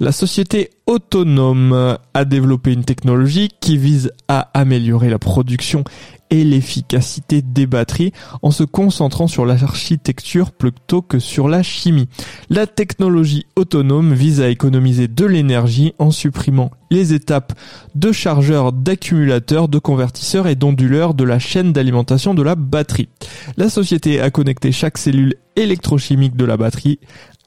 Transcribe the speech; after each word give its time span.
La 0.00 0.12
société 0.12 0.70
autonome 0.86 1.98
a 2.14 2.24
développé 2.24 2.72
une 2.72 2.84
technologie 2.84 3.48
qui 3.60 3.76
vise 3.76 4.12
à 4.28 4.48
améliorer 4.54 5.10
la 5.10 5.18
production 5.18 5.82
et 6.30 6.44
l'efficacité 6.44 7.42
des 7.42 7.66
batteries 7.66 8.12
en 8.42 8.50
se 8.50 8.62
concentrant 8.62 9.26
sur 9.26 9.44
l'architecture 9.44 10.52
plutôt 10.52 11.02
que 11.02 11.18
sur 11.18 11.48
la 11.48 11.64
chimie. 11.64 12.08
La 12.48 12.66
technologie 12.66 13.46
autonome 13.56 14.14
vise 14.14 14.40
à 14.40 14.48
économiser 14.48 15.08
de 15.08 15.24
l'énergie 15.24 15.94
en 15.98 16.12
supprimant 16.12 16.70
les 16.90 17.12
étapes 17.12 17.52
de 17.94 18.12
chargeurs, 18.12 18.72
d'accumulateurs, 18.72 19.68
de 19.68 19.78
convertisseurs 19.78 20.46
et 20.46 20.54
d'onduleurs 20.54 21.14
de 21.14 21.24
la 21.24 21.38
chaîne 21.38 21.72
d'alimentation 21.72 22.34
de 22.34 22.42
la 22.42 22.54
batterie. 22.54 23.08
La 23.56 23.68
société 23.68 24.20
a 24.20 24.30
connecté 24.30 24.70
chaque 24.70 24.98
cellule 24.98 25.34
électrochimique 25.56 26.36
de 26.36 26.44
la 26.44 26.56
batterie 26.56 27.00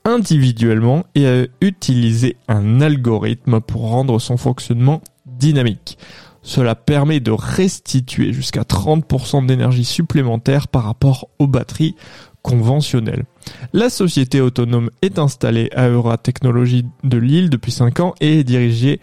individuellement 0.06 1.06
et 1.16 1.28
a 1.28 1.46
utilisé 1.62 2.38
un 2.48 2.82
algorithme 2.82 3.62
pour 3.62 3.90
rendre 3.90 4.20
son 4.20 4.38
fonctionnement 4.38 5.02
dynamique. 5.26 5.98
Cela 6.44 6.74
permet 6.74 7.20
de 7.20 7.32
restituer 7.32 8.34
jusqu'à 8.34 8.64
30% 8.64 9.46
d'énergie 9.46 9.86
supplémentaire 9.86 10.68
par 10.68 10.84
rapport 10.84 11.30
aux 11.38 11.48
batteries 11.48 11.96
conventionnelles. 12.42 13.26
La 13.74 13.90
société 13.90 14.42
autonome 14.42 14.90
est 15.04 15.20
installée 15.20 15.70
à 15.76 15.88
Eura 15.90 16.18
Technologies 16.18 16.86
de 17.04 17.18
Lille 17.18 17.50
depuis 17.50 17.72
5 17.72 18.00
ans 18.00 18.16
et 18.20 18.40
est 18.40 18.44
dirigée 18.44 19.00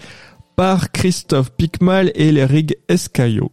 par 0.57 0.91
Christophe 0.91 1.53
Picmal 1.53 2.11
et 2.17 2.33
Lerig 2.33 2.77
Escaillot. 2.89 3.53